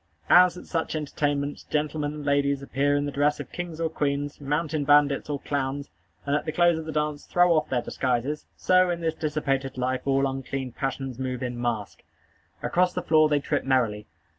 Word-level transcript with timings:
As, 0.31 0.57
at 0.57 0.65
such 0.65 0.95
entertainments, 0.95 1.61
gentlemen 1.65 2.13
and 2.15 2.25
ladies 2.25 2.63
appear 2.63 2.95
in 2.95 3.05
the 3.05 3.11
dress 3.11 3.39
of 3.39 3.51
kings 3.51 3.79
or 3.79 3.87
queens, 3.87 4.41
mountain 4.41 4.83
bandits 4.83 5.29
or 5.29 5.39
clowns, 5.39 5.91
and 6.25 6.35
at 6.35 6.43
the 6.45 6.51
close 6.51 6.79
of 6.79 6.85
the 6.85 6.91
dance 6.91 7.27
throw 7.27 7.53
off 7.55 7.69
their 7.69 7.83
disguises, 7.83 8.47
so, 8.57 8.89
in 8.89 9.01
this 9.01 9.13
dissipated 9.13 9.77
life, 9.77 10.01
all 10.07 10.25
unclean 10.27 10.71
passions 10.71 11.19
move 11.19 11.43
in 11.43 11.61
mask. 11.61 12.01
Across 12.63 12.93
the 12.93 13.03
floor 13.03 13.29
they 13.29 13.39
trip 13.41 13.63
merrily. 13.63 14.07